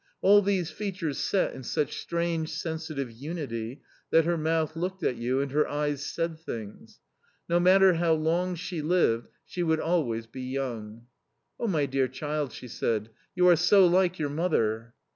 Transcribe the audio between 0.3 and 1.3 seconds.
these features